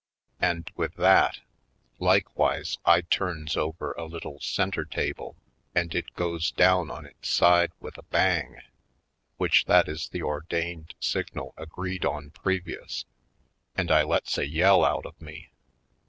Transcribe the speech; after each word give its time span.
And 0.39 0.71
with 0.75 0.95
that, 0.95 1.41
likewise 1.99 2.79
I 2.85 3.01
turns 3.01 3.55
over 3.55 3.91
a 3.91 4.05
little 4.05 4.39
centre 4.39 4.83
table 4.83 5.35
and 5.75 5.93
it 5.93 6.15
goes 6.15 6.49
down 6.49 6.89
on 6.89 7.05
its 7.05 7.29
side 7.29 7.71
with 7.79 7.99
a 7.99 8.09
bang, 8.09 8.61
which 9.37 9.65
that 9.65 9.87
is 9.87 10.09
the 10.09 10.23
ordained 10.23 10.95
signal 10.99 11.53
agreed 11.55 12.03
on 12.03 12.31
previous, 12.31 13.05
and 13.75 13.91
I 13.91 14.01
lets 14.01 14.39
a 14.39 14.47
yell 14.47 14.83
out 14.83 15.05
of 15.05 15.21
me. 15.21 15.51